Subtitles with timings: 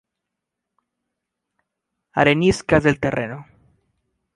[2.13, 3.45] Areniscas del terreno.